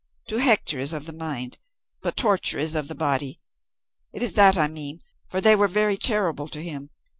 To 0.29 0.39
hector 0.39 0.79
is 0.79 0.93
of 0.93 1.05
the 1.05 1.13
mind, 1.13 1.59
but 2.01 2.17
torture 2.17 2.57
is 2.57 2.73
of 2.73 2.87
the 2.87 2.95
body. 2.95 3.39
It 4.11 4.23
is 4.23 4.33
that 4.33 4.57
I 4.57 4.67
mean 4.67 5.03
for 5.29 5.39
they 5.39 5.55
were 5.55 5.67
very 5.67 5.95
terrible 5.95 6.47
to 6.47 6.63
him. 6.63 6.89